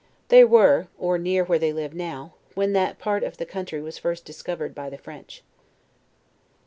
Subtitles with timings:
[0.29, 1.75] They were, or near where they now
[2.47, 5.43] live, when that part of the country was first discovered by the French.